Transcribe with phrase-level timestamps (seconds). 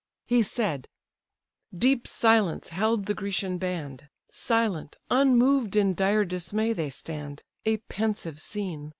[0.25, 0.87] He said:
[1.77, 8.41] deep silence held the Grecian band; Silent, unmov'd in dire dismay they stand; A pensive
[8.41, 8.89] scene!